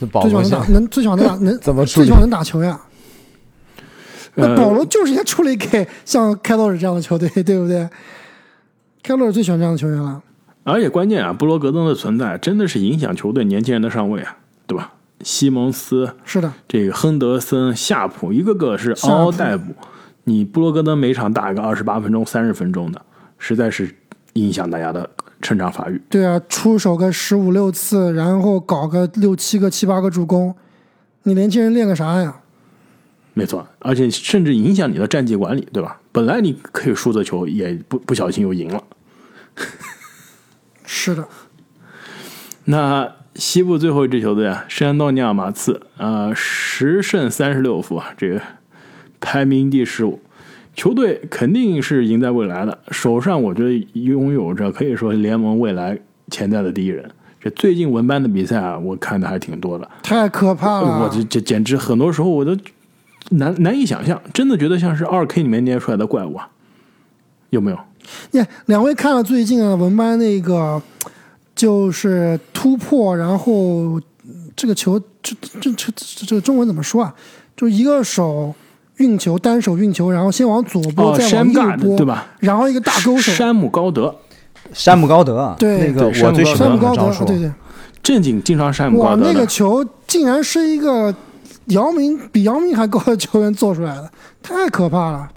[0.00, 2.80] 这保罗能打，能最起码能打，能怎么最起码能打球呀？
[4.34, 7.88] 那保罗就是应该处理给像开拓者这样的球队，对不对？
[9.02, 10.22] 开拓者最喜欢这样的球员了。
[10.64, 14.94] 而且关键啊，布罗格登的存在真的是影响球队年轻人的上位啊，对吧？
[15.22, 19.74] 西蒙斯是的，这个亨德森、夏普一个个是嗷嗷待哺。
[20.24, 23.02] 你布罗格登每场打个二十八分钟、三十分钟的，
[23.42, 23.92] 实在是
[24.34, 26.00] 影响大家的成长发育。
[26.08, 30.54] 对啊，出手个十五六次，然后搞个六七个、七八个助攻，
[31.24, 32.36] 你年轻人练个啥呀？
[33.34, 36.00] 没错，而且甚至影响你的战绩管理，对吧？
[36.12, 38.84] 本来你可以输的球，也不不小心又赢了。
[40.86, 41.26] 是的，
[42.66, 43.16] 那。
[43.34, 48.38] 西部最后一支球队啊，圣安东尼奥马刺啊，十胜三十六负啊，这个
[49.22, 50.20] 排名第十五，
[50.74, 52.78] 球队肯定是赢在未来的。
[52.90, 55.98] 手上我觉得拥有着可以说联盟未来
[56.30, 57.10] 潜在的第一人。
[57.40, 61.02] 这最近文班的比赛啊，我看的还挺多的，太可怕了！
[61.02, 62.56] 我这这简直很多时候我都
[63.30, 66.48] 难难以想象，真的觉得像是二 K 里面捏出来的怪物啊，
[67.50, 67.78] 有没有？
[68.32, 70.80] 耶，两位看了最近啊文班那个。
[71.54, 74.00] 就是突破，然后
[74.56, 75.92] 这个球，这这这
[76.26, 77.14] 这个中文怎么说啊？
[77.54, 78.52] 就一个手
[78.96, 82.26] 运球，单手运球，然后先往左拨，再往右拨，对吧？
[82.40, 84.14] 然后一个大勾手，山姆高德，
[84.72, 87.52] 山姆高德，对那个我最喜欢高德，对对，
[88.02, 89.22] 正经经常山姆高德。
[89.22, 91.14] 哇，那个球竟然是一个
[91.66, 94.10] 姚明比姚明还高的球员做出来的，
[94.42, 95.30] 太可怕了！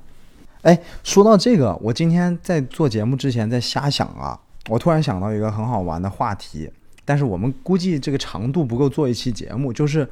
[0.63, 4.37] 哎，说到这个，我今天在做节目之前在瞎想啊。
[4.67, 6.67] 我突然想到一个很好玩的话题，
[7.05, 10.09] 但是我们估计这个长度不够做一期节目，就是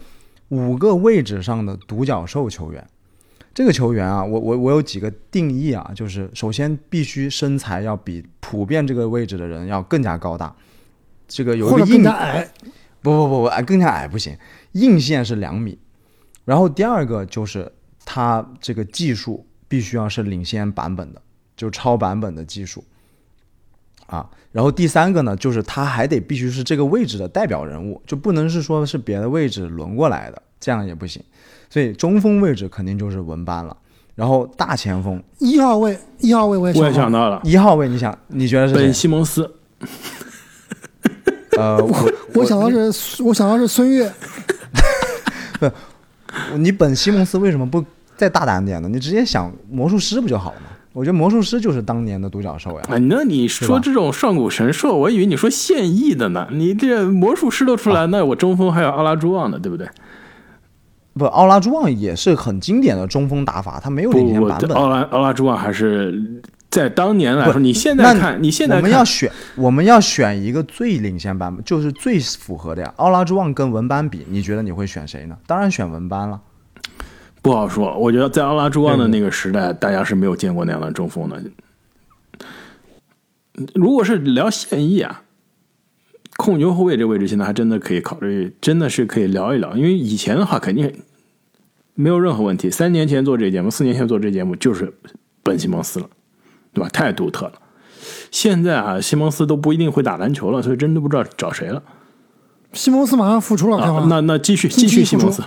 [0.49, 2.88] 五个位置上的独角兽球员。
[3.53, 10.55] 这个球员啊，我我我有几个定义啊，就是首先必须身材要比普遍这个位置的人要更加高大，
[11.27, 12.49] 这个有一个硬矮，
[13.01, 14.35] 不不不不，矮更加矮不行，
[14.71, 15.77] 硬线是两米。
[16.45, 17.71] 然后第二个就是
[18.03, 21.21] 他这个技术必须要是领先版本的，
[21.55, 22.83] 就超版本的技术。
[24.07, 31.23] 啊，然后第三个呢，就是他还得必须是这个位置的代表人物，就不能是说是别的位置轮过来的，这样也不行。
[31.73, 33.75] 所以中锋位置肯定就是文班了。
[34.13, 39.51] 然后大前锋一号位，一号位我也我也想到了，一号位你想你觉得是本西蒙斯？
[41.57, 44.07] 呃，我我想到是，我想到是孙悦。
[45.59, 45.71] 不，
[46.57, 47.84] 你本西蒙斯为什么不
[48.15, 48.88] 再大胆点呢？
[48.88, 50.67] 你直接想魔术师不就好了吗？
[50.93, 52.82] 我觉得魔术师就是当年的独角兽呀！
[52.88, 56.47] 啊，那你说这种上古神兽，我以为你说现役的呢。
[56.51, 59.89] 你这魔术师都出来，那我中锋还有阿拉朱旺呢，对不对？
[61.14, 64.72] 不，奥拉朱旺也是很经典的中锋打法，他没有领先版本。
[64.72, 66.41] 奥拉奥拉朱旺还是
[66.72, 72.93] 在当年来说，你现在看，你现在我们要选，我们要选一个最领先版本，就是最符合的呀。
[72.97, 75.38] 奥拉朱旺跟文班比，你觉得你会选谁呢？
[75.45, 76.41] 当然选文班了。
[77.43, 81.39] 不好说，我觉得在奥拉朱旺的那个时代，大家是没有见过那样的中锋的。
[83.76, 85.22] 如果是聊现役啊，
[86.38, 89.75] 控球后卫这位置，现在还真的可以考虑，真的是可以聊一聊。
[89.75, 90.91] 因为以前的话，肯定
[91.93, 92.69] 没有任何问题。
[92.69, 94.93] 三年前做这节目，四年前做这节目就是
[95.43, 96.09] 本西蒙斯了，
[96.73, 96.89] 对吧？
[96.89, 97.53] 太独特了。
[98.31, 101.81] 现在啊，西蒙斯都不一定会打篮球了，所以真的不知道找谁了。
[102.73, 105.43] 西蒙斯马上复出了，啊、那那继续继续西蒙斯。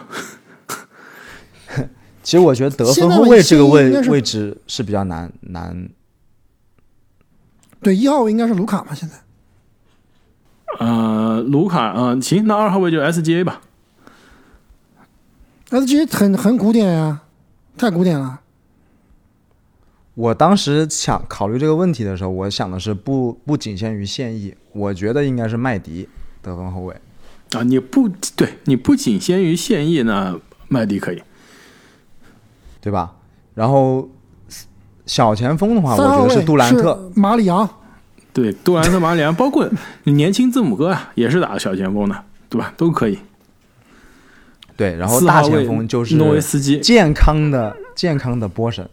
[2.22, 5.88] 其实我觉得得分后卫这个位位置是比较难难。
[7.82, 8.94] 对，一号位应该是卢卡嘛？
[8.94, 9.14] 现在。
[10.78, 13.60] 呃，卢卡，嗯，行，那二号位就 SGA 吧。
[15.70, 17.22] SGA 很很古典呀，
[17.76, 18.40] 太古典了。
[20.14, 26.08] 我当时想考虑这个问题的时候，我想的是不不仅限于现役，我觉得应该是麦迪
[26.40, 26.94] 得分后卫。
[27.52, 31.22] 啊，你不对，你不仅限于现役，呢麦迪可以。
[32.80, 33.16] 对吧？
[33.54, 34.08] 然后
[35.04, 37.68] 小前锋的话，我觉得是杜兰特、马里昂。
[38.36, 39.66] 对，杜兰特、马里昂，包括
[40.04, 42.70] 年轻字母哥啊，也是打小前锋的，对吧？
[42.76, 43.18] 都可以。
[44.76, 48.86] 对，然后大前锋就是诺维斯基，健康的、健康的波神，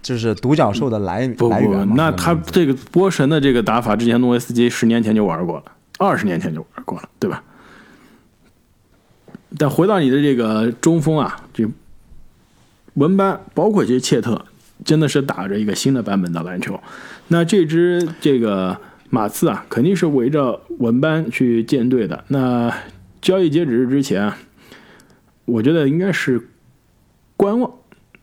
[0.00, 1.94] 就是独角兽的来来源嘛。
[1.96, 5.64] 那他这个波神的这个打法，之前诺维斯基十年前就玩过了，
[5.98, 7.42] 二十年前就玩过了，对吧？
[9.58, 11.68] 但回到你的这个中锋啊，这。
[12.94, 14.44] 文班包括这些切特，
[14.84, 16.80] 真的是打着一个新的版本的篮球。
[17.28, 18.76] 那这支这个
[19.10, 22.24] 马刺啊，肯定是围着文班去建队的。
[22.28, 22.72] 那
[23.20, 24.32] 交易截止日之前，
[25.44, 26.48] 我觉得应该是
[27.36, 27.70] 观望。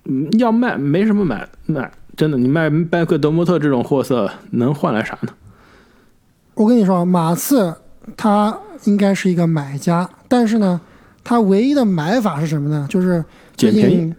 [0.05, 5.29] 嗯，要卖没什么买卖，真的，你卖拜克德莫特这种货色能换来啥呢？
[6.53, 7.75] 我跟你说，马刺
[8.15, 10.79] 他应该是一个买家，但是呢，
[11.23, 12.87] 他唯一的买法是什么呢？
[12.89, 13.25] 就是
[13.55, 14.13] 捡便宜。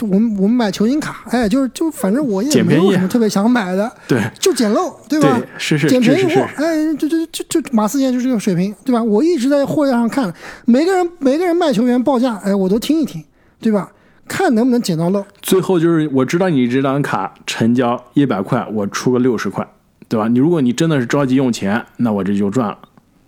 [0.00, 5.40] 我们我们买球星卡，哎，就是就反正我也没有什么特别想买的，对，就捡漏，对吧？
[5.58, 9.02] 是是捡便宜货，哎，就就就就马四现在就这个水平，对吧？
[9.02, 10.32] 我一直在货架上看，
[10.64, 13.22] 每个人每个人卖球员报价，哎，我都听一听，
[13.60, 13.90] 对吧？
[14.26, 15.22] 看能不能捡到漏。
[15.42, 19.66] 最后就是我知道你这张卡成交一百块，我出个六十块，
[20.08, 20.28] 对吧？
[20.28, 22.78] 你如果你真的是着急用钱，那我这就赚了，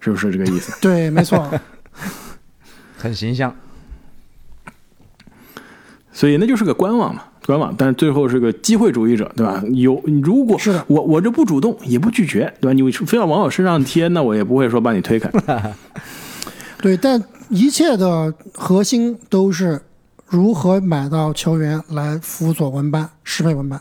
[0.00, 0.72] 是不是这个意思？
[0.80, 1.50] 对，没错，
[2.96, 3.54] 很形象。
[6.16, 9.62] 所以那就是个观望嘛，观望，但是最后是个机会主义者，对吧？
[9.74, 12.72] 有如果是的，我我这不主动也不拒绝，对吧？
[12.72, 15.30] 你非要往我身上贴，那我也不会说把你推开。
[16.80, 19.78] 对，但一切的核心都是
[20.24, 23.78] 如何买到球员来辅佐文班，适配文班。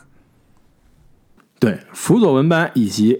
[1.57, 3.17] 对，辅佐文班以及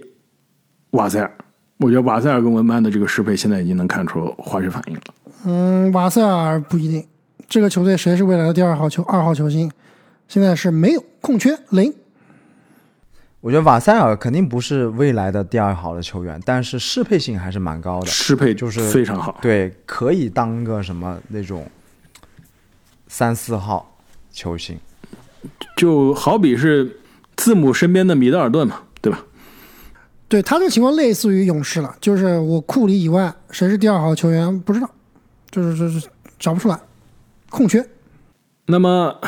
[0.90, 1.32] 瓦塞尔，
[1.78, 5.00] 我觉得瓦塞尔跟文班的这个适配现在已经能看出化学反应了。
[5.46, 7.02] 嗯，瓦塞尔不一定。
[7.48, 9.70] 这个球队谁是未来的第二号球二号球星？
[10.28, 11.94] 现在是没有空缺零。
[13.40, 18.06] 我觉得瓦塞尔肯定不是未来的第二好的球员，但是适配性还是蛮高的。
[18.08, 21.70] 适配就是非常好，对，可以当个什么那种
[23.06, 23.96] 三四号
[24.32, 24.76] 球星，
[25.76, 26.98] 就好比是
[27.36, 29.22] 字母身边的米德尔顿嘛，对吧？
[30.26, 34.90] 对他这个情况类似于勇士了，就是我库里以外谁是第二好球员不知道，
[35.52, 36.76] 就是就是找不出来。
[37.56, 37.86] 空缺。
[38.66, 39.18] 那么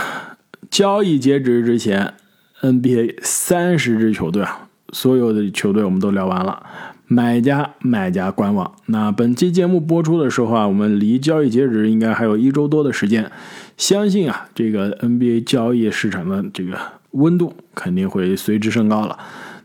[0.69, 2.13] 交易截止之前
[2.61, 6.63] ，NBA 三十支球队啊，所有的球队我们都聊完了。
[7.07, 8.71] 买家、卖家观望。
[8.85, 13.33] 那本期节目播出的时候啊，我们离交易截止应该还有一周多的时间。
[13.79, 16.79] 相信啊，这个 NBA 交易市场的这个
[17.13, 19.19] 温度肯定会随之升高了。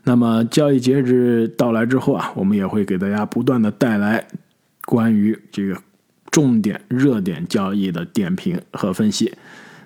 [0.04, 4.26] 那么交易截止到来之后啊，我们也会给大家不断的带来
[4.86, 5.76] 关于这个。
[6.34, 9.32] 重点热点交易的点评和分析。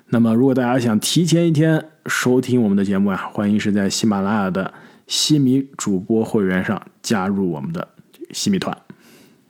[0.07, 4.73] 那么，如果大家想提前一天收听我们的节目啊，欢迎是在喜马拉雅的
[5.07, 7.87] 西米主播会员上加入我们的
[8.33, 8.75] 西米团。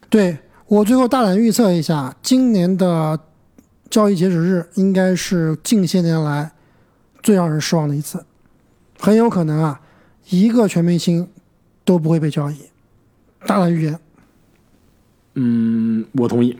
[0.09, 0.37] 对
[0.67, 3.17] 我最后大胆预测一下，今年的
[3.89, 6.51] 交易截止日应该是近些年来
[7.23, 8.25] 最让人失望的一次，
[8.99, 9.79] 很有可能啊，
[10.27, 11.29] 一个全明星
[11.85, 12.57] 都不会被交易。
[13.47, 13.97] 大胆预言。
[15.35, 16.57] 嗯，我同意。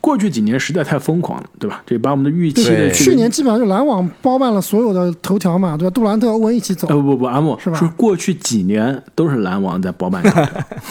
[0.00, 1.82] 过去几年实在太疯狂了，对吧？
[1.86, 5.90] 这把我们的预期的去年基本上就篮网包办了所有的头条嘛，对吧？
[5.90, 6.88] 杜兰特、欧文一起走。
[6.88, 7.94] 不不不，阿莫是吧？
[7.96, 10.22] 过去几年都是篮网在包办，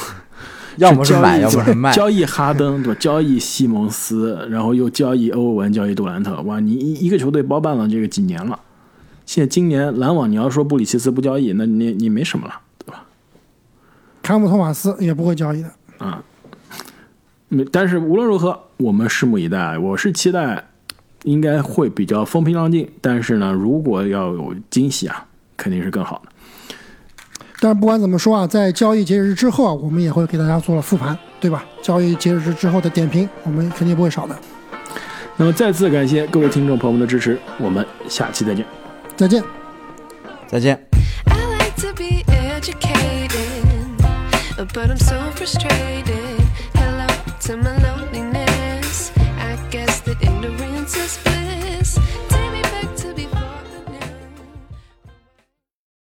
[0.78, 1.92] 要么是买，要么是卖。
[1.92, 3.00] 交易哈登，对吧？
[3.00, 6.40] 交易西蒙斯，然后又交易欧文，交易杜兰特。
[6.44, 8.60] 哇，你一一个球队包办了这个几年了。
[9.26, 13.04] 现在今年篮网，你要说布里奇斯不交易，那你你没什么了，对吧？
[14.22, 16.12] 坎普托马斯也不会交易的啊。
[16.12, 16.29] 没，
[17.72, 18.60] 但是无论如何。
[18.80, 20.70] 我们拭目以待，我是期待
[21.24, 25.26] 应该会比较风平浪静，但是呢，如果要有惊喜啊，
[25.58, 26.32] 肯定是更好的。
[27.60, 31.66] 但是不管怎么说啊，在交易截止日之后啊，我们也会给大家做了复盘，对吧？
[31.82, 34.40] 交易截止日之后的点评，我们肯定不会少的。
[35.36, 38.66] 那么再次感谢各位听众朋友们的支持，我们下期再见。
[39.18, 39.44] 再见。
[40.48, 40.82] 再见。
[41.26, 43.42] I like to be educated,
[44.74, 46.09] but I'm so frustrated.
[47.50, 47.79] similar